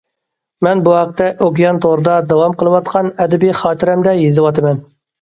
مەن 0.67 0.79
بۇ 0.87 0.95
ھەقتە 0.99 1.27
ئوكيان 1.49 1.83
تورىدا 1.87 2.17
داۋام 2.33 2.57
قىلىۋاتقان 2.65 3.15
ئەدەبىي 3.23 3.57
خاتىرەمدە 3.63 4.21
يېزىۋاتىمەن. 4.27 4.87